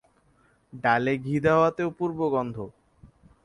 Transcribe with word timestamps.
ডালে 0.73 1.13
ঘি 1.17 1.35
দেওয়াতে 1.45 1.81
অপূর্ব 1.83 2.19
গন্ধ। 2.33 2.55